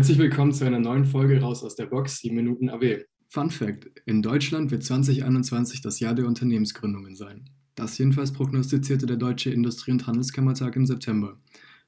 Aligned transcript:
Herzlich 0.00 0.16
willkommen 0.16 0.54
zu 0.54 0.64
einer 0.64 0.78
neuen 0.78 1.04
Folge 1.04 1.38
raus 1.42 1.62
aus 1.62 1.76
der 1.76 1.84
Box, 1.84 2.20
7 2.20 2.34
Minuten 2.34 2.70
AW. 2.70 3.04
Fun 3.28 3.50
Fact: 3.50 3.86
In 4.06 4.22
Deutschland 4.22 4.70
wird 4.70 4.82
2021 4.82 5.82
das 5.82 6.00
Jahr 6.00 6.14
der 6.14 6.26
Unternehmensgründungen 6.26 7.14
sein. 7.14 7.50
Das 7.74 7.98
jedenfalls 7.98 8.32
prognostizierte 8.32 9.04
der 9.04 9.18
Deutsche 9.18 9.50
Industrie- 9.50 9.90
und 9.90 10.06
Handelskammertag 10.06 10.74
im 10.76 10.86
September. 10.86 11.36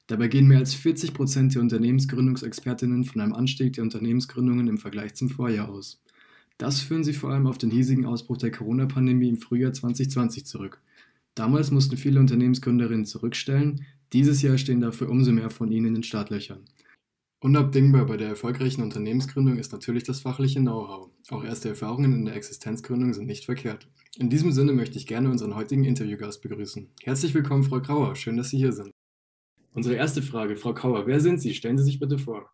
Dabei 0.05 0.27
gehen 0.27 0.47
mehr 0.47 0.59
als 0.59 0.75
40 0.75 1.15
Prozent 1.15 1.55
der 1.55 1.63
Unternehmensgründungsexpertinnen 1.63 3.03
von 3.03 3.19
einem 3.19 3.33
Anstieg 3.33 3.73
der 3.73 3.83
Unternehmensgründungen 3.83 4.67
im 4.67 4.77
Vergleich 4.77 5.15
zum 5.15 5.29
Vorjahr 5.29 5.69
aus. 5.69 5.99
Das 6.59 6.81
führen 6.81 7.03
sie 7.03 7.13
vor 7.13 7.31
allem 7.31 7.47
auf 7.47 7.57
den 7.57 7.71
hiesigen 7.71 8.05
Ausbruch 8.05 8.37
der 8.37 8.51
Corona-Pandemie 8.51 9.29
im 9.29 9.37
Frühjahr 9.37 9.73
2020 9.73 10.45
zurück. 10.45 10.83
Damals 11.33 11.71
mussten 11.71 11.97
viele 11.97 12.19
Unternehmensgründerinnen 12.19 13.05
zurückstellen, 13.05 13.87
dieses 14.13 14.43
Jahr 14.43 14.59
stehen 14.59 14.81
dafür 14.81 15.09
umso 15.09 15.31
mehr 15.31 15.49
von 15.49 15.71
ihnen 15.71 15.87
in 15.87 15.93
den 15.95 16.03
Startlöchern. 16.03 16.59
Unabdingbar 17.43 18.05
bei 18.05 18.15
der 18.15 18.29
erfolgreichen 18.29 18.81
Unternehmensgründung 18.83 19.57
ist 19.57 19.73
natürlich 19.73 20.03
das 20.03 20.21
fachliche 20.21 20.61
Know-how. 20.61 21.09
Auch 21.29 21.43
erste 21.43 21.67
Erfahrungen 21.67 22.13
in 22.13 22.23
der 22.23 22.37
Existenzgründung 22.37 23.13
sind 23.13 23.25
nicht 23.25 23.43
verkehrt. 23.43 23.85
In 24.17 24.29
diesem 24.29 24.53
Sinne 24.53 24.71
möchte 24.71 24.97
ich 24.97 25.07
gerne 25.07 25.29
unseren 25.29 25.53
heutigen 25.53 25.83
Interviewgast 25.83 26.41
begrüßen. 26.41 26.89
Herzlich 27.01 27.33
willkommen, 27.33 27.65
Frau 27.65 27.81
Grauer. 27.81 28.15
Schön, 28.15 28.37
dass 28.37 28.47
Sie 28.47 28.59
hier 28.59 28.71
sind. 28.71 28.91
Unsere 29.73 29.95
erste 29.95 30.21
Frage, 30.21 30.55
Frau 30.55 30.73
Kauer, 30.73 31.05
wer 31.05 31.19
sind 31.19 31.41
Sie? 31.41 31.53
Stellen 31.53 31.77
Sie 31.77 31.83
sich 31.83 31.99
bitte 31.99 32.17
vor. 32.17 32.49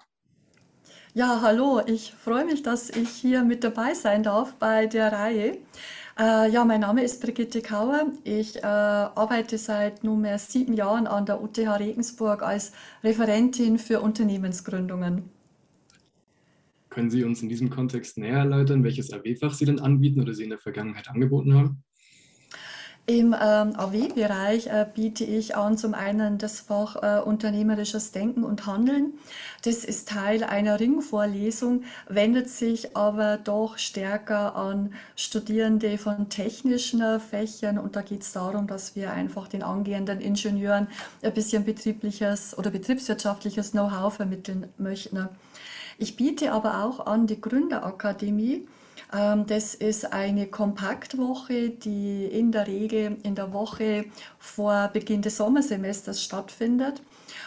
Ja, 1.14 1.42
hallo, 1.44 1.82
ich 1.86 2.12
freue 2.14 2.46
mich, 2.46 2.64
dass 2.64 2.90
ich 2.90 3.10
hier 3.10 3.44
mit 3.44 3.64
dabei 3.64 3.94
sein 3.94 4.24
darf 4.24 4.56
bei 4.56 4.88
der 4.88 5.12
Reihe. 5.12 5.60
Äh, 6.20 6.52
ja, 6.52 6.66
mein 6.66 6.82
Name 6.82 7.02
ist 7.02 7.22
Brigitte 7.22 7.62
Kauer. 7.62 8.12
Ich 8.26 8.58
äh, 8.58 8.66
arbeite 8.66 9.58
seit 9.58 10.04
nunmehr 10.04 10.38
sieben 10.38 10.74
Jahren 10.74 11.08
an 11.08 11.26
der 11.26 11.42
UTH 11.42 11.80
Regensburg 11.80 12.44
als 12.44 12.74
Referentin 13.06 13.80
für 13.80 14.02
Unternehmensgründungen. 14.02 15.30
Können 16.90 17.10
Sie 17.10 17.24
uns 17.24 17.42
in 17.42 17.48
diesem 17.48 17.70
Kontext 17.70 18.18
näher 18.18 18.40
erläutern, 18.40 18.84
welches 18.84 19.14
AW-Fach 19.14 19.54
Sie 19.54 19.64
denn 19.64 19.80
anbieten 19.80 20.20
oder 20.20 20.34
Sie 20.34 20.44
in 20.44 20.50
der 20.50 20.60
Vergangenheit 20.60 21.08
angeboten 21.08 21.54
haben? 21.54 21.84
Im 23.10 23.34
ähm, 23.34 23.74
AW-Bereich 23.76 24.68
äh, 24.68 24.86
biete 24.94 25.24
ich 25.24 25.58
an 25.58 25.80
zum 25.80 25.96
einen 25.96 26.38
das 26.38 26.60
Fach 26.60 26.96
äh, 27.02 27.20
Unternehmerisches 27.20 28.12
Denken 28.12 28.44
und 28.44 28.68
Handeln. 28.68 29.14
Das 29.64 29.84
ist 29.84 30.10
Teil 30.10 30.44
einer 30.44 30.80
Ringvorlesung, 30.80 31.86
wendet 32.08 32.52
sich 32.52 32.96
aber 32.96 33.38
doch 33.38 33.80
stärker 33.80 34.56
an 34.56 34.94
Studierende 35.16 35.98
von 35.98 36.30
technischen 36.30 37.02
äh, 37.02 37.20
Fächern 37.20 37.80
und 37.80 37.96
da 37.96 38.04
geht 38.04 38.22
es 38.22 38.32
darum, 38.32 38.68
dass 38.68 38.96
wir 38.96 39.12
einfach 39.12 39.48
den 39.48 39.64
angehenden 39.64 40.22
Ingenieuren 40.22 40.88
ein 41.24 41.34
bisschen 41.34 41.66
betriebliches 41.66 42.56
oder 42.60 42.70
betriebswirtschaftliches 42.70 43.72
Know-how 43.72 44.14
vermitteln 44.14 44.68
möchten. 44.78 45.28
Ich 45.98 46.16
biete 46.16 46.52
aber 46.52 46.84
auch 46.84 47.08
an 47.08 47.26
die 47.26 47.42
Gründerakademie. 47.42 48.68
Ähm, 49.12 49.46
das 49.48 49.74
ist 49.74 50.14
eine 50.14 50.48
Kompaktwoche, 50.48 51.70
die 51.70 52.26
in 52.26 52.52
der 52.52 52.68
Regel 52.68 53.18
in 53.24 53.36
der 53.36 53.54
Woche 53.54 54.06
vor 54.38 54.90
Beginn 54.94 55.22
des 55.22 55.38
Sommersemesters 55.38 56.24
stattfindet. 56.24 57.02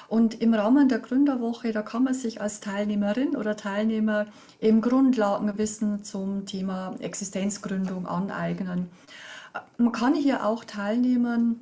Und 0.08 0.40
im 0.40 0.54
Rahmen 0.54 0.88
der 0.88 0.98
Gründerwoche, 0.98 1.72
da 1.72 1.82
kann 1.82 2.04
man 2.04 2.14
sich 2.14 2.40
als 2.40 2.60
Teilnehmerin 2.60 3.36
oder 3.36 3.56
Teilnehmer 3.56 4.26
eben 4.60 4.80
Grundlagenwissen 4.80 6.04
zum 6.04 6.46
Thema 6.46 6.94
Existenzgründung 7.00 8.06
aneignen. 8.06 8.90
Man 9.76 9.92
kann 9.92 10.14
hier 10.14 10.46
auch 10.46 10.64
teilnehmen 10.64 11.60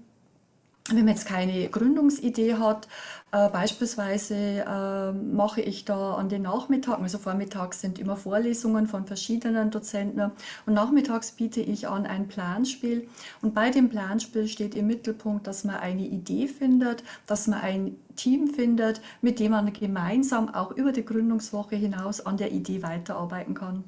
wenn 0.90 1.04
man 1.04 1.14
jetzt 1.14 1.26
keine 1.26 1.68
Gründungsidee 1.68 2.54
hat, 2.54 2.88
äh, 3.32 3.48
beispielsweise 3.48 4.34
äh, 4.34 5.12
mache 5.12 5.60
ich 5.60 5.84
da 5.84 6.14
an 6.14 6.28
den 6.28 6.42
Nachmittagen, 6.42 7.02
also 7.02 7.18
vormittags 7.18 7.80
sind 7.80 7.98
immer 7.98 8.16
Vorlesungen 8.16 8.86
von 8.86 9.06
verschiedenen 9.06 9.70
Dozenten 9.70 10.32
und 10.66 10.74
nachmittags 10.74 11.32
biete 11.32 11.60
ich 11.60 11.88
an 11.88 12.06
ein 12.06 12.28
Planspiel 12.28 13.08
und 13.42 13.54
bei 13.54 13.70
dem 13.70 13.88
Planspiel 13.88 14.48
steht 14.48 14.74
im 14.74 14.86
Mittelpunkt, 14.88 15.46
dass 15.46 15.64
man 15.64 15.76
eine 15.76 16.06
Idee 16.06 16.48
findet, 16.48 17.04
dass 17.26 17.46
man 17.46 17.60
ein 17.60 17.96
Team 18.16 18.48
findet, 18.48 19.00
mit 19.22 19.38
dem 19.38 19.52
man 19.52 19.72
gemeinsam 19.72 20.48
auch 20.52 20.72
über 20.72 20.92
die 20.92 21.04
Gründungswoche 21.04 21.76
hinaus 21.76 22.20
an 22.26 22.36
der 22.36 22.52
Idee 22.52 22.82
weiterarbeiten 22.82 23.54
kann. 23.54 23.84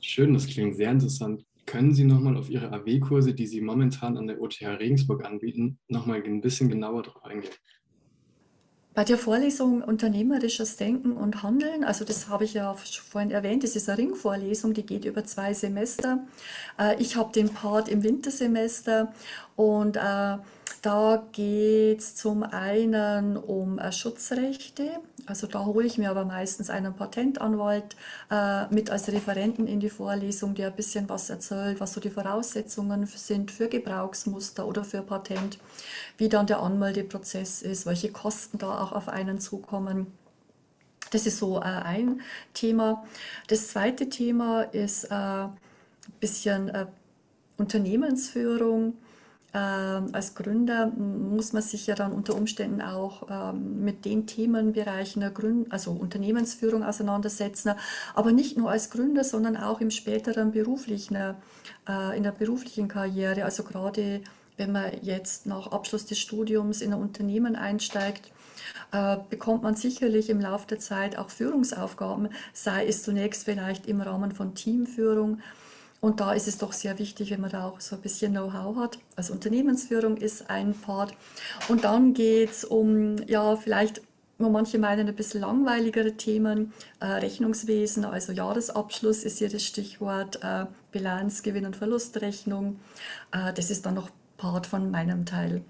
Schön, 0.00 0.32
das 0.34 0.46
klingt 0.46 0.76
sehr 0.76 0.90
interessant. 0.90 1.44
Können 1.68 1.92
Sie 1.92 2.04
nochmal 2.04 2.34
auf 2.38 2.48
Ihre 2.48 2.72
AW-Kurse, 2.72 3.34
die 3.34 3.46
Sie 3.46 3.60
momentan 3.60 4.16
an 4.16 4.26
der 4.26 4.40
OTH 4.40 4.62
Regensburg 4.62 5.22
anbieten, 5.26 5.78
nochmal 5.88 6.22
ein 6.24 6.40
bisschen 6.40 6.70
genauer 6.70 7.02
darauf 7.02 7.22
eingehen? 7.26 7.52
Bei 8.94 9.04
der 9.04 9.18
Vorlesung 9.18 9.82
Unternehmerisches 9.82 10.76
Denken 10.76 11.12
und 11.12 11.42
Handeln, 11.42 11.84
also 11.84 12.06
das 12.06 12.30
habe 12.30 12.44
ich 12.44 12.54
ja 12.54 12.72
vorhin 12.74 13.30
erwähnt, 13.30 13.64
das 13.64 13.76
ist 13.76 13.86
eine 13.90 13.98
Ringvorlesung, 13.98 14.72
die 14.72 14.86
geht 14.86 15.04
über 15.04 15.24
zwei 15.24 15.52
Semester. 15.52 16.26
Äh, 16.78 17.00
ich 17.02 17.16
habe 17.16 17.32
den 17.34 17.50
Part 17.50 17.90
im 17.90 18.02
Wintersemester 18.02 19.12
und 19.54 19.98
äh, 19.98 20.38
da 20.82 21.26
geht 21.32 22.00
es 22.00 22.14
zum 22.14 22.42
einen 22.42 23.36
um 23.36 23.78
äh, 23.78 23.92
Schutzrechte, 23.92 25.00
also 25.26 25.46
da 25.46 25.64
hole 25.64 25.86
ich 25.86 25.98
mir 25.98 26.10
aber 26.10 26.24
meistens 26.24 26.70
einen 26.70 26.94
Patentanwalt 26.94 27.96
äh, 28.30 28.66
mit 28.72 28.90
als 28.90 29.08
Referenten 29.08 29.66
in 29.66 29.80
die 29.80 29.90
Vorlesung, 29.90 30.54
der 30.54 30.68
ein 30.68 30.76
bisschen 30.76 31.08
was 31.08 31.28
erzählt, 31.28 31.80
was 31.80 31.92
so 31.92 32.00
die 32.00 32.10
Voraussetzungen 32.10 33.06
sind 33.06 33.50
für 33.50 33.68
Gebrauchsmuster 33.68 34.66
oder 34.66 34.84
für 34.84 35.02
Patent, 35.02 35.58
wie 36.16 36.28
dann 36.28 36.46
der 36.46 36.60
Anmeldeprozess 36.60 37.62
ist, 37.62 37.84
welche 37.84 38.10
Kosten 38.10 38.58
da 38.58 38.80
auch 38.80 38.92
auf 38.92 39.08
einen 39.08 39.38
zukommen. 39.38 40.06
Das 41.10 41.26
ist 41.26 41.38
so 41.38 41.58
äh, 41.58 41.64
ein 41.64 42.20
Thema. 42.54 43.04
Das 43.48 43.68
zweite 43.68 44.08
Thema 44.08 44.62
ist 44.62 45.04
äh, 45.04 45.14
ein 45.14 45.52
bisschen 46.20 46.68
äh, 46.68 46.86
Unternehmensführung 47.58 48.94
als 49.52 50.34
Gründer 50.34 50.88
muss 50.88 51.54
man 51.54 51.62
sich 51.62 51.86
ja 51.86 51.94
dann 51.94 52.12
unter 52.12 52.34
Umständen 52.34 52.82
auch 52.82 53.28
ähm, 53.30 53.82
mit 53.82 54.04
den 54.04 54.26
Themenbereichen 54.26 55.20
der 55.20 55.30
Gründ 55.30 55.72
also 55.72 55.92
Unternehmensführung 55.92 56.84
auseinandersetzen, 56.84 57.72
aber 58.14 58.32
nicht 58.32 58.58
nur 58.58 58.70
als 58.70 58.90
Gründer, 58.90 59.24
sondern 59.24 59.56
auch 59.56 59.80
im 59.80 59.90
späteren 59.90 60.52
beruflichen, 60.52 61.16
äh, 61.16 62.16
in 62.16 62.24
der 62.24 62.32
beruflichen 62.32 62.88
Karriere. 62.88 63.44
Also 63.44 63.62
gerade 63.62 64.20
wenn 64.58 64.72
man 64.72 64.92
jetzt 65.00 65.46
nach 65.46 65.68
Abschluss 65.68 66.04
des 66.04 66.18
Studiums 66.18 66.82
in 66.82 66.92
ein 66.92 67.00
Unternehmen 67.00 67.56
einsteigt, 67.56 68.30
äh, 68.92 69.16
bekommt 69.30 69.62
man 69.62 69.76
sicherlich 69.76 70.28
im 70.28 70.40
Laufe 70.40 70.66
der 70.66 70.78
Zeit 70.78 71.16
auch 71.16 71.30
Führungsaufgaben, 71.30 72.28
sei 72.52 72.86
es 72.86 73.02
zunächst 73.02 73.44
vielleicht 73.44 73.86
im 73.86 74.00
Rahmen 74.00 74.32
von 74.32 74.54
Teamführung 74.54 75.40
und 76.00 76.20
da 76.20 76.32
ist 76.32 76.46
es 76.46 76.58
doch 76.58 76.72
sehr 76.72 76.98
wichtig, 76.98 77.30
wenn 77.30 77.40
man 77.40 77.50
da 77.50 77.66
auch 77.66 77.80
so 77.80 77.96
ein 77.96 78.02
bisschen 78.02 78.32
Know-how 78.32 78.76
hat. 78.76 78.98
Also 79.16 79.32
Unternehmensführung 79.32 80.16
ist 80.16 80.48
ein 80.48 80.74
Part. 80.74 81.14
Und 81.68 81.84
dann 81.84 82.14
geht 82.14 82.50
es 82.50 82.64
um, 82.64 83.16
ja, 83.26 83.56
vielleicht, 83.56 84.00
wo 84.38 84.48
manche 84.48 84.78
meinen, 84.78 85.08
ein 85.08 85.16
bisschen 85.16 85.40
langweiligere 85.40 86.16
Themen. 86.16 86.72
Äh, 87.00 87.06
Rechnungswesen, 87.06 88.04
also 88.04 88.32
Jahresabschluss 88.32 89.24
ist 89.24 89.38
hier 89.38 89.48
das 89.48 89.64
Stichwort. 89.64 90.38
Äh, 90.42 90.66
Bilanz, 90.92 91.42
Gewinn- 91.42 91.66
und 91.66 91.74
Verlustrechnung. 91.74 92.78
Äh, 93.32 93.52
das 93.54 93.70
ist 93.70 93.84
dann 93.84 93.94
noch 93.94 94.10
Part 94.36 94.68
von 94.68 94.92
meinem 94.92 95.26
Teil. 95.26 95.62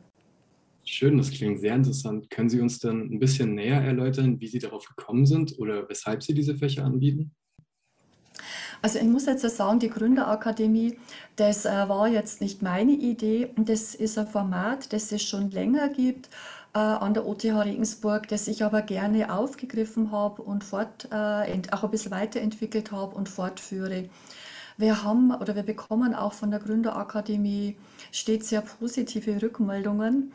Schön, 0.84 1.16
das 1.16 1.30
klingt 1.30 1.60
sehr 1.60 1.74
interessant. 1.74 2.28
Können 2.28 2.50
Sie 2.50 2.60
uns 2.60 2.78
dann 2.78 3.00
ein 3.12 3.18
bisschen 3.18 3.54
näher 3.54 3.80
erläutern, 3.80 4.40
wie 4.40 4.46
Sie 4.46 4.58
darauf 4.58 4.86
gekommen 4.86 5.24
sind 5.24 5.58
oder 5.58 5.88
weshalb 5.88 6.22
Sie 6.22 6.34
diese 6.34 6.54
Fächer 6.54 6.84
anbieten? 6.84 7.30
Also 8.80 8.98
ich 8.98 9.06
muss 9.06 9.26
jetzt 9.26 9.48
sagen, 9.56 9.80
die 9.80 9.90
Gründerakademie, 9.90 10.98
das 11.36 11.64
äh, 11.64 11.88
war 11.88 12.08
jetzt 12.08 12.40
nicht 12.40 12.62
meine 12.62 12.92
Idee. 12.92 13.50
Das 13.56 13.94
ist 13.94 14.18
ein 14.18 14.26
Format, 14.26 14.92
das 14.92 15.10
es 15.10 15.22
schon 15.22 15.50
länger 15.50 15.88
gibt 15.88 16.28
äh, 16.74 16.78
an 16.78 17.14
der 17.14 17.26
OTH 17.26 17.44
Regensburg, 17.44 18.28
das 18.28 18.46
ich 18.46 18.62
aber 18.62 18.82
gerne 18.82 19.32
aufgegriffen 19.32 20.12
habe 20.12 20.42
und 20.42 20.62
fort, 20.62 21.08
äh, 21.10 21.60
auch 21.72 21.84
ein 21.84 21.90
bisschen 21.90 22.12
weiterentwickelt 22.12 22.92
habe 22.92 23.16
und 23.16 23.28
fortführe. 23.28 24.08
Wir 24.76 25.02
haben 25.02 25.34
oder 25.34 25.56
wir 25.56 25.64
bekommen 25.64 26.14
auch 26.14 26.32
von 26.32 26.52
der 26.52 26.60
Gründerakademie 26.60 27.76
stets 28.12 28.50
sehr 28.50 28.60
positive 28.60 29.42
Rückmeldungen 29.42 30.32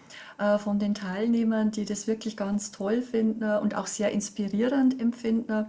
von 0.58 0.80
den 0.80 0.94
Teilnehmern, 0.94 1.72
die 1.72 1.86
das 1.86 2.08
wirklich 2.08 2.36
ganz 2.36 2.72
toll 2.72 3.02
finden 3.02 3.50
und 3.60 3.76
auch 3.76 3.88
sehr 3.88 4.12
inspirierend 4.12 5.00
empfinden. 5.00 5.68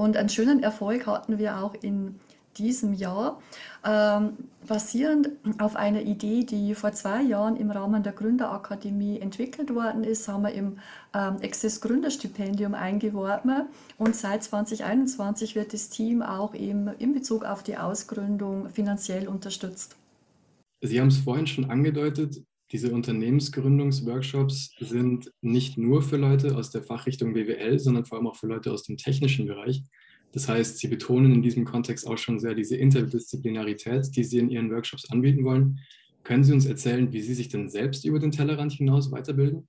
Und 0.00 0.16
einen 0.16 0.30
schönen 0.30 0.62
Erfolg 0.62 1.06
hatten 1.06 1.38
wir 1.38 1.58
auch 1.58 1.74
in 1.82 2.14
diesem 2.56 2.94
Jahr, 2.94 3.38
ähm, 3.84 4.32
basierend 4.66 5.28
auf 5.58 5.76
einer 5.76 6.00
Idee, 6.00 6.42
die 6.42 6.74
vor 6.74 6.92
zwei 6.92 7.20
Jahren 7.20 7.54
im 7.56 7.70
Rahmen 7.70 8.02
der 8.02 8.14
Gründerakademie 8.14 9.20
entwickelt 9.20 9.74
worden 9.74 10.02
ist, 10.02 10.26
haben 10.26 10.44
wir 10.44 10.52
im 10.52 10.78
ähm, 11.12 11.36
Access 11.42 11.82
Gründerstipendium 11.82 12.72
eingeworben 12.72 13.66
und 13.98 14.16
seit 14.16 14.42
2021 14.42 15.54
wird 15.54 15.74
das 15.74 15.90
Team 15.90 16.22
auch 16.22 16.54
eben 16.54 16.88
in 16.98 17.12
Bezug 17.12 17.44
auf 17.44 17.62
die 17.62 17.76
Ausgründung 17.76 18.70
finanziell 18.70 19.28
unterstützt. 19.28 19.96
Sie 20.82 20.98
haben 20.98 21.08
es 21.08 21.18
vorhin 21.18 21.46
schon 21.46 21.70
angedeutet, 21.70 22.42
Diese 22.72 22.92
Unternehmensgründungsworkshops 22.92 24.70
sind 24.78 25.32
nicht 25.40 25.76
nur 25.76 26.02
für 26.02 26.16
Leute 26.16 26.56
aus 26.56 26.70
der 26.70 26.82
Fachrichtung 26.82 27.32
BWL, 27.34 27.80
sondern 27.80 28.04
vor 28.04 28.18
allem 28.18 28.28
auch 28.28 28.36
für 28.36 28.46
Leute 28.46 28.72
aus 28.72 28.84
dem 28.84 28.96
technischen 28.96 29.46
Bereich. 29.46 29.82
Das 30.32 30.48
heißt, 30.48 30.78
Sie 30.78 30.86
betonen 30.86 31.34
in 31.34 31.42
diesem 31.42 31.64
Kontext 31.64 32.06
auch 32.06 32.18
schon 32.18 32.38
sehr 32.38 32.54
diese 32.54 32.76
Interdisziplinarität, 32.76 34.14
die 34.14 34.22
Sie 34.22 34.38
in 34.38 34.50
Ihren 34.50 34.70
Workshops 34.70 35.10
anbieten 35.10 35.44
wollen. 35.44 35.80
Können 36.22 36.44
Sie 36.44 36.52
uns 36.52 36.66
erzählen, 36.66 37.12
wie 37.12 37.22
Sie 37.22 37.34
sich 37.34 37.48
denn 37.48 37.68
selbst 37.68 38.04
über 38.04 38.20
den 38.20 38.30
Tellerrand 38.30 38.72
hinaus 38.72 39.10
weiterbilden? 39.10 39.66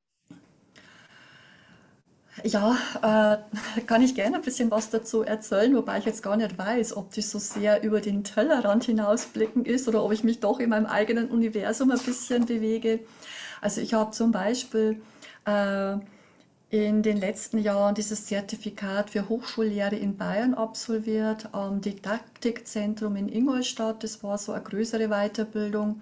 Ja, 2.44 2.78
äh, 3.02 3.82
kann 3.88 4.02
ich 4.02 4.16
gerne 4.16 4.38
ein 4.38 4.42
bisschen 4.42 4.72
was 4.72 4.90
dazu 4.90 5.22
erzählen, 5.24 5.76
wobei 5.76 5.98
ich 6.00 6.06
jetzt 6.06 6.24
gar 6.24 6.38
nicht 6.38 6.58
weiß, 6.58 6.96
ob 6.96 7.14
das 7.14 7.30
so 7.30 7.40
sehr 7.40 7.84
über 7.84 8.02
den 8.02 8.24
Tellerrand 8.24 8.86
hinausblicken 8.86 9.66
ist 9.66 9.88
oder 9.88 10.04
ob 10.04 10.12
ich 10.12 10.24
mich 10.24 10.40
doch 10.40 10.60
in 10.60 10.70
meinem 10.70 10.86
eigenen 10.86 11.30
Universum 11.30 11.92
ein 11.92 12.00
bisschen 12.00 12.46
bewege. 12.46 13.00
Also 13.60 13.82
ich 13.82 13.94
habe 13.94 14.12
zum 14.12 14.32
Beispiel 14.32 15.02
äh, 15.46 15.98
in 16.72 17.04
den 17.04 17.18
letzten 17.18 17.58
Jahren 17.58 17.96
dieses 17.96 18.28
Zertifikat 18.28 19.10
für 19.10 19.28
Hochschullehre 19.28 19.98
in 19.98 20.16
Bayern 20.16 20.54
absolviert, 20.54 21.50
am 21.52 21.82
Didaktikzentrum 21.82 23.18
in 23.18 23.28
Ingolstadt. 23.28 24.06
Das 24.06 24.24
war 24.24 24.38
so 24.38 24.54
eine 24.54 24.64
größere 24.64 25.10
Weiterbildung. 25.10 26.02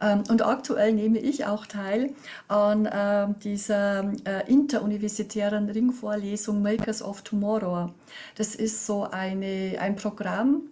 Ähm, 0.00 0.22
und 0.28 0.46
aktuell 0.46 0.92
nehme 0.92 1.18
ich 1.18 1.46
auch 1.46 1.66
teil 1.66 2.14
an 2.46 2.88
ähm, 2.92 3.34
dieser 3.42 4.12
äh, 4.24 4.48
interuniversitären 4.48 5.68
Ringvorlesung 5.68 6.62
Makers 6.62 7.02
of 7.02 7.22
Tomorrow. 7.22 7.90
Das 8.36 8.54
ist 8.54 8.86
so 8.86 9.08
eine, 9.10 9.78
ein 9.80 9.96
Programm, 9.96 10.62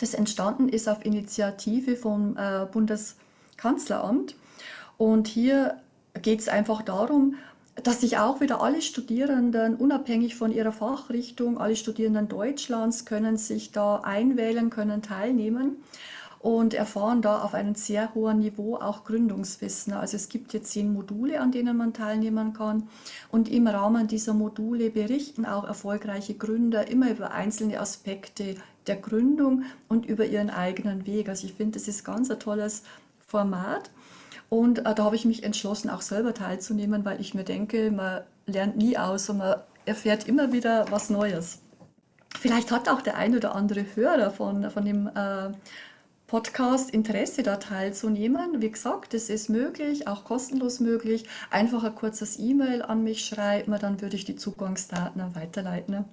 das 0.00 0.12
entstanden 0.12 0.68
ist 0.68 0.90
auf 0.90 1.06
Initiative 1.06 1.96
vom 1.96 2.36
äh, 2.36 2.66
Bundeskanzleramt. 2.70 4.36
Und 4.98 5.26
hier 5.26 5.80
geht 6.20 6.40
es 6.40 6.48
einfach 6.48 6.82
darum, 6.82 7.36
dass 7.82 8.00
sich 8.00 8.18
auch 8.18 8.40
wieder 8.40 8.62
alle 8.62 8.82
Studierenden, 8.82 9.76
unabhängig 9.76 10.34
von 10.36 10.52
ihrer 10.52 10.72
Fachrichtung, 10.72 11.58
alle 11.58 11.76
Studierenden 11.76 12.28
Deutschlands 12.28 13.04
können 13.04 13.36
sich 13.36 13.72
da 13.72 13.96
einwählen, 13.96 14.70
können 14.70 15.02
teilnehmen 15.02 15.76
und 16.40 16.74
erfahren 16.74 17.20
da 17.20 17.42
auf 17.42 17.54
einem 17.54 17.74
sehr 17.74 18.14
hohen 18.14 18.38
Niveau 18.38 18.76
auch 18.76 19.04
Gründungswissen. 19.04 19.92
Also 19.92 20.16
es 20.16 20.28
gibt 20.28 20.52
jetzt 20.52 20.70
zehn 20.72 20.92
Module, 20.92 21.40
an 21.40 21.52
denen 21.52 21.76
man 21.76 21.92
teilnehmen 21.92 22.52
kann 22.52 22.88
und 23.30 23.50
im 23.50 23.66
Rahmen 23.66 24.06
dieser 24.06 24.34
Module 24.34 24.90
berichten 24.90 25.44
auch 25.46 25.64
erfolgreiche 25.64 26.34
Gründer 26.34 26.88
immer 26.88 27.10
über 27.10 27.32
einzelne 27.32 27.80
Aspekte 27.80 28.56
der 28.86 28.96
Gründung 28.96 29.64
und 29.88 30.06
über 30.06 30.24
ihren 30.24 30.50
eigenen 30.50 31.06
Weg. 31.06 31.28
Also 31.28 31.46
ich 31.46 31.54
finde, 31.54 31.78
das 31.78 31.88
ist 31.88 32.04
ganz 32.04 32.30
ein 32.30 32.38
tolles 32.38 32.84
Format. 33.26 33.90
Und 34.48 34.80
äh, 34.80 34.94
da 34.94 35.04
habe 35.04 35.16
ich 35.16 35.24
mich 35.24 35.44
entschlossen, 35.44 35.90
auch 35.90 36.00
selber 36.00 36.34
teilzunehmen, 36.34 37.04
weil 37.04 37.20
ich 37.20 37.34
mir 37.34 37.44
denke, 37.44 37.90
man 37.90 38.22
lernt 38.46 38.76
nie 38.76 38.96
aus 38.96 39.28
und 39.28 39.38
man 39.38 39.60
erfährt 39.84 40.26
immer 40.26 40.52
wieder 40.52 40.86
was 40.90 41.10
Neues. 41.10 41.60
Vielleicht 42.38 42.70
hat 42.70 42.88
auch 42.88 43.02
der 43.02 43.16
ein 43.16 43.34
oder 43.36 43.54
andere 43.54 43.84
Hörer 43.94 44.30
von, 44.30 44.70
von 44.70 44.84
dem 44.84 45.08
äh, 45.08 45.50
Podcast 46.26 46.90
Interesse 46.90 47.42
da 47.42 47.56
teilzunehmen. 47.56 48.60
Wie 48.60 48.70
gesagt, 48.70 49.14
es 49.14 49.30
ist 49.30 49.48
möglich, 49.48 50.06
auch 50.06 50.24
kostenlos 50.24 50.78
möglich. 50.78 51.24
Einfach 51.50 51.84
ein 51.84 51.94
kurzes 51.94 52.38
E-Mail 52.38 52.82
an 52.82 53.02
mich 53.02 53.24
schreiben, 53.24 53.74
dann 53.80 54.00
würde 54.02 54.16
ich 54.16 54.26
die 54.26 54.36
Zugangsdaten 54.36 55.34
weiterleiten. 55.34 56.04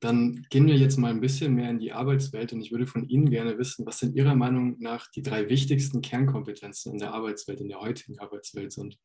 Dann 0.00 0.46
gehen 0.50 0.66
wir 0.66 0.76
jetzt 0.76 0.96
mal 0.96 1.10
ein 1.10 1.20
bisschen 1.20 1.54
mehr 1.54 1.70
in 1.70 1.80
die 1.80 1.92
Arbeitswelt 1.92 2.52
und 2.52 2.60
ich 2.60 2.70
würde 2.70 2.86
von 2.86 3.08
Ihnen 3.08 3.30
gerne 3.30 3.58
wissen, 3.58 3.84
was 3.84 3.98
sind 3.98 4.14
Ihrer 4.14 4.36
Meinung 4.36 4.76
nach 4.78 5.10
die 5.10 5.22
drei 5.22 5.48
wichtigsten 5.48 6.02
Kernkompetenzen 6.02 6.92
in 6.92 6.98
der 6.98 7.12
Arbeitswelt, 7.12 7.60
in 7.60 7.68
der 7.68 7.80
heutigen 7.80 8.18
Arbeitswelt 8.20 8.72
sind? 8.72 8.96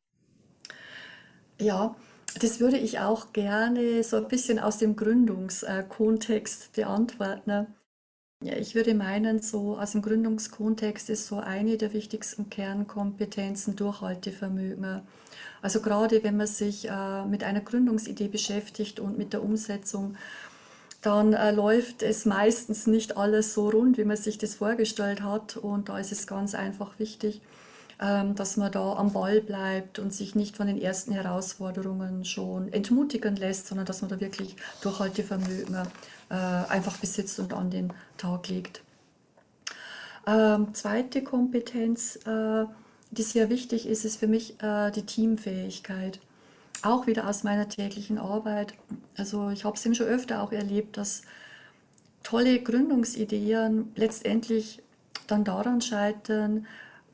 Ja, 1.60 1.96
das 2.40 2.60
würde 2.60 2.78
ich 2.78 3.00
auch 3.00 3.32
gerne 3.32 4.02
so 4.02 4.16
ein 4.16 4.28
bisschen 4.28 4.58
aus 4.58 4.78
dem 4.78 4.96
Gründungskontext 4.96 6.72
beantworten. 6.74 7.66
Ja, 8.42 8.56
ich 8.56 8.74
würde 8.74 8.94
meinen, 8.94 9.40
so 9.40 9.78
aus 9.78 9.92
dem 9.92 10.02
Gründungskontext 10.02 11.10
ist 11.10 11.26
so 11.26 11.38
eine 11.38 11.78
der 11.78 11.92
wichtigsten 11.92 12.50
Kernkompetenzen 12.50 13.74
Durchhaltevermögen. 13.74 15.02
Also 15.62 15.80
gerade 15.80 16.22
wenn 16.22 16.36
man 16.36 16.46
sich 16.46 16.88
äh, 16.88 17.24
mit 17.24 17.42
einer 17.42 17.62
Gründungsidee 17.62 18.28
beschäftigt 18.28 19.00
und 19.00 19.16
mit 19.16 19.32
der 19.32 19.42
Umsetzung, 19.42 20.16
dann 21.04 21.34
äh, 21.34 21.50
läuft 21.50 22.02
es 22.02 22.24
meistens 22.24 22.86
nicht 22.86 23.18
alles 23.18 23.52
so 23.52 23.68
rund, 23.68 23.98
wie 23.98 24.04
man 24.04 24.16
sich 24.16 24.38
das 24.38 24.54
vorgestellt 24.54 25.22
hat. 25.22 25.56
Und 25.56 25.90
da 25.90 25.98
ist 25.98 26.12
es 26.12 26.26
ganz 26.26 26.54
einfach 26.54 26.98
wichtig, 26.98 27.42
ähm, 28.00 28.34
dass 28.34 28.56
man 28.56 28.72
da 28.72 28.94
am 28.94 29.12
Ball 29.12 29.42
bleibt 29.42 29.98
und 29.98 30.14
sich 30.14 30.34
nicht 30.34 30.56
von 30.56 30.66
den 30.66 30.80
ersten 30.80 31.12
Herausforderungen 31.12 32.24
schon 32.24 32.72
entmutigen 32.72 33.36
lässt, 33.36 33.66
sondern 33.66 33.84
dass 33.84 34.00
man 34.00 34.08
da 34.08 34.18
wirklich 34.18 34.56
Durchhaltevermögen 34.80 35.76
äh, 36.30 36.34
einfach 36.34 36.96
besitzt 36.96 37.38
und 37.38 37.52
an 37.52 37.70
den 37.70 37.92
Tag 38.16 38.48
legt. 38.48 38.82
Ähm, 40.26 40.72
zweite 40.72 41.22
Kompetenz, 41.22 42.16
äh, 42.24 42.64
die 43.10 43.22
sehr 43.22 43.50
wichtig 43.50 43.86
ist, 43.86 44.06
ist 44.06 44.16
für 44.16 44.26
mich 44.26 44.60
äh, 44.62 44.90
die 44.90 45.04
Teamfähigkeit 45.04 46.18
auch 46.84 47.06
wieder 47.06 47.28
aus 47.28 47.44
meiner 47.44 47.68
täglichen 47.68 48.18
Arbeit. 48.18 48.74
Also 49.16 49.50
ich 49.50 49.64
habe 49.64 49.76
es 49.76 49.84
eben 49.86 49.94
schon 49.94 50.06
öfter 50.06 50.42
auch 50.42 50.52
erlebt, 50.52 50.96
dass 50.96 51.22
tolle 52.22 52.60
Gründungsideen 52.60 53.92
letztendlich 53.94 54.82
dann 55.26 55.44
daran 55.44 55.80
scheitern, 55.80 56.66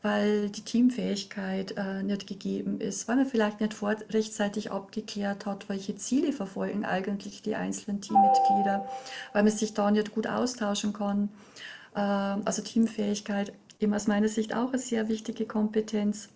weil 0.03 0.49
die 0.49 0.63
Teamfähigkeit 0.63 1.75
äh, 1.77 2.03
nicht 2.03 2.27
gegeben 2.27 2.81
ist, 2.81 3.07
weil 3.07 3.17
man 3.17 3.27
vielleicht 3.27 3.61
nicht 3.61 3.75
vor, 3.75 3.95
rechtzeitig 4.11 4.71
abgeklärt 4.71 5.45
hat, 5.45 5.69
welche 5.69 5.95
Ziele 5.97 6.33
verfolgen 6.33 6.85
eigentlich 6.87 7.43
die 7.43 7.55
einzelnen 7.55 8.01
Teammitglieder, 8.01 8.89
weil 9.33 9.43
man 9.43 9.53
sich 9.53 9.75
da 9.75 9.91
nicht 9.91 10.15
gut 10.15 10.27
austauschen 10.27 10.95
kann. 10.95 11.29
Äh, 11.95 12.01
also 12.01 12.63
Teamfähigkeit 12.63 13.53
eben 13.79 13.93
aus 13.93 14.07
meiner 14.07 14.29
Sicht 14.29 14.55
auch 14.55 14.69
eine 14.69 14.79
sehr 14.79 15.09
wichtige 15.09 15.45
Kompetenz. 15.45 16.31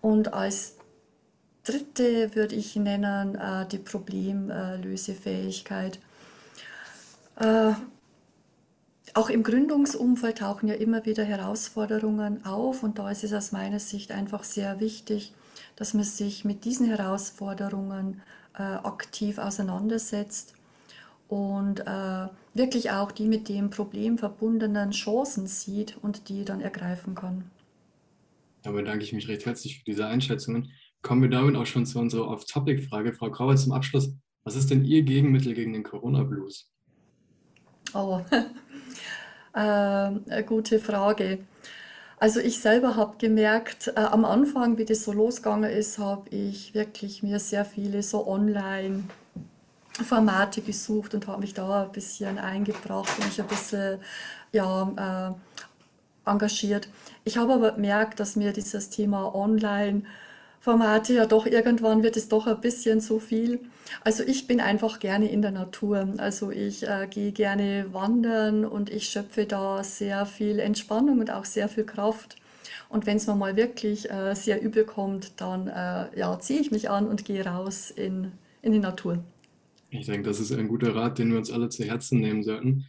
Und 0.00 0.32
als 0.32 0.77
dritte 1.68 2.34
würde 2.34 2.54
ich 2.54 2.76
nennen 2.76 3.34
äh, 3.34 3.68
die 3.68 3.78
Problemlösefähigkeit. 3.78 5.98
Äh, 7.36 7.72
auch 9.14 9.30
im 9.30 9.42
Gründungsumfeld 9.42 10.38
tauchen 10.38 10.68
ja 10.68 10.74
immer 10.74 11.04
wieder 11.04 11.24
Herausforderungen 11.24 12.44
auf 12.44 12.82
und 12.82 12.98
da 12.98 13.10
ist 13.10 13.24
es 13.24 13.32
aus 13.32 13.52
meiner 13.52 13.80
Sicht 13.80 14.12
einfach 14.12 14.44
sehr 14.44 14.80
wichtig, 14.80 15.32
dass 15.76 15.94
man 15.94 16.04
sich 16.04 16.44
mit 16.44 16.64
diesen 16.64 16.86
Herausforderungen 16.86 18.22
äh, 18.56 18.62
aktiv 18.62 19.38
auseinandersetzt 19.38 20.54
und 21.28 21.80
äh, 21.80 22.28
wirklich 22.54 22.90
auch 22.90 23.12
die 23.12 23.26
mit 23.26 23.48
dem 23.48 23.70
Problem 23.70 24.18
verbundenen 24.18 24.90
Chancen 24.90 25.46
sieht 25.46 25.96
und 26.02 26.28
die 26.28 26.44
dann 26.44 26.60
ergreifen 26.60 27.14
kann. 27.14 27.50
Da 28.62 28.72
bedanke 28.72 29.04
ich 29.04 29.12
mich 29.12 29.28
recht 29.28 29.46
herzlich 29.46 29.78
für 29.78 29.84
diese 29.84 30.06
Einschätzungen 30.06 30.72
kommen 31.02 31.22
wir 31.22 31.30
damit 31.30 31.56
auch 31.56 31.66
schon 31.66 31.86
zu 31.86 31.98
unserer 31.98 32.28
Off-Topic-Frage. 32.28 33.12
Frau 33.12 33.30
Krauer, 33.30 33.56
zum 33.56 33.72
Abschluss, 33.72 34.12
was 34.44 34.56
ist 34.56 34.70
denn 34.70 34.84
Ihr 34.84 35.02
Gegenmittel 35.02 35.54
gegen 35.54 35.72
den 35.72 35.82
Corona-Blues? 35.82 36.70
Oh, 37.94 38.20
äh, 39.54 40.42
gute 40.44 40.78
Frage. 40.78 41.40
Also 42.20 42.40
ich 42.40 42.60
selber 42.60 42.96
habe 42.96 43.16
gemerkt, 43.18 43.92
äh, 43.94 44.00
am 44.00 44.24
Anfang, 44.24 44.76
wie 44.76 44.84
das 44.84 45.04
so 45.04 45.12
losgegangen 45.12 45.70
ist, 45.70 45.98
habe 45.98 46.28
ich 46.30 46.74
wirklich 46.74 47.22
mir 47.22 47.38
sehr 47.38 47.64
viele 47.64 48.02
so 48.02 48.26
online 48.26 49.04
Formate 49.92 50.62
gesucht 50.62 51.14
und 51.14 51.26
habe 51.26 51.40
mich 51.40 51.54
da 51.54 51.84
ein 51.84 51.92
bisschen 51.92 52.38
eingebracht 52.38 53.08
und 53.18 53.26
mich 53.26 53.40
ein 53.40 53.46
bisschen 53.46 54.00
ja, 54.52 55.36
äh, 56.26 56.30
engagiert. 56.30 56.88
Ich 57.24 57.36
habe 57.36 57.54
aber 57.54 57.72
gemerkt, 57.72 58.18
dass 58.20 58.36
mir 58.36 58.52
dieses 58.52 58.90
Thema 58.90 59.34
online 59.34 60.02
Formate, 60.60 61.14
ja 61.14 61.26
doch, 61.26 61.46
irgendwann 61.46 62.02
wird 62.02 62.16
es 62.16 62.28
doch 62.28 62.46
ein 62.46 62.60
bisschen 62.60 63.00
zu 63.00 63.20
viel. 63.20 63.60
Also 64.04 64.22
ich 64.22 64.46
bin 64.46 64.60
einfach 64.60 64.98
gerne 64.98 65.30
in 65.30 65.40
der 65.40 65.52
Natur. 65.52 66.14
Also 66.18 66.50
ich 66.50 66.86
äh, 66.86 67.06
gehe 67.08 67.32
gerne 67.32 67.86
wandern 67.92 68.64
und 68.64 68.90
ich 68.90 69.08
schöpfe 69.08 69.46
da 69.46 69.82
sehr 69.84 70.26
viel 70.26 70.58
Entspannung 70.58 71.20
und 71.20 71.30
auch 71.30 71.44
sehr 71.44 71.68
viel 71.68 71.84
Kraft. 71.84 72.36
Und 72.88 73.06
wenn 73.06 73.18
es 73.18 73.26
mir 73.26 73.34
mal 73.34 73.56
wirklich 73.56 74.10
äh, 74.10 74.34
sehr 74.34 74.62
übel 74.62 74.84
kommt, 74.84 75.40
dann 75.40 75.68
äh, 75.68 76.18
ja, 76.18 76.38
ziehe 76.40 76.60
ich 76.60 76.70
mich 76.70 76.90
an 76.90 77.06
und 77.06 77.24
gehe 77.24 77.44
raus 77.44 77.90
in, 77.90 78.32
in 78.62 78.72
die 78.72 78.78
Natur. 78.78 79.22
Ich 79.90 80.06
denke, 80.06 80.28
das 80.28 80.40
ist 80.40 80.52
ein 80.52 80.68
guter 80.68 80.94
Rat, 80.94 81.18
den 81.18 81.30
wir 81.30 81.38
uns 81.38 81.50
alle 81.50 81.68
zu 81.68 81.84
Herzen 81.84 82.20
nehmen 82.20 82.42
sollten. 82.42 82.86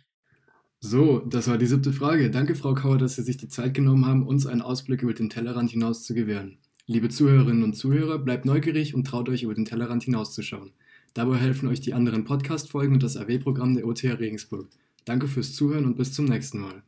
So, 0.82 1.20
das 1.20 1.48
war 1.48 1.58
die 1.58 1.66
siebte 1.66 1.92
Frage. 1.92 2.32
Danke, 2.32 2.56
Frau 2.56 2.74
Kauer, 2.74 2.98
dass 2.98 3.16
Sie 3.16 3.24
sich 3.24 3.38
die 3.38 3.50
Zeit 3.50 3.74
genommen 3.74 4.06
haben, 4.06 4.26
uns 4.26 4.46
einen 4.46 4.62
Ausblick 4.62 5.02
über 5.02 5.14
den 5.14 5.30
Tellerrand 5.30 5.72
hinaus 5.72 6.04
zu 6.04 6.14
gewähren. 6.14 6.58
Liebe 6.92 7.08
Zuhörerinnen 7.08 7.62
und 7.62 7.76
Zuhörer, 7.76 8.18
bleibt 8.18 8.46
neugierig 8.46 8.96
und 8.96 9.06
traut 9.06 9.30
euch 9.30 9.44
über 9.44 9.54
den 9.54 9.64
Tellerrand 9.64 10.06
hinauszuschauen. 10.06 10.72
Dabei 11.14 11.38
helfen 11.38 11.70
euch 11.70 11.82
die 11.82 11.94
anderen 11.94 12.24
Podcast-Folgen 12.24 12.96
und 12.96 13.04
das 13.04 13.16
AW-Programm 13.16 13.76
der 13.76 13.86
OTH 13.86 14.06
Regensburg. 14.06 14.68
Danke 15.06 15.28
fürs 15.28 15.54
Zuhören 15.54 15.86
und 15.86 15.98
bis 15.98 16.14
zum 16.14 16.26
nächsten 16.26 16.58
Mal. 16.58 16.82